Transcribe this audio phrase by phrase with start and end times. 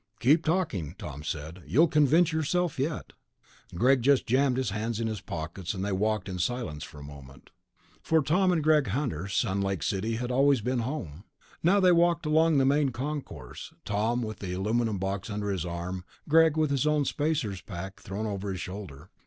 [0.19, 1.61] "Keep talking," Tom said.
[1.67, 3.13] "You'll convince yourself yet."
[3.75, 7.03] Greg just jammed his hands in his pockets, and they walked in silence for a
[7.03, 7.51] moment.
[8.01, 11.23] For Tom and Greg Hunter, Sun Lake City had always been home.
[11.61, 16.03] Now they walked along the Main Concourse, Tom with the aluminum box under his arm,
[16.27, 19.11] Greg with his own spacer's pack thrown over his shoulder.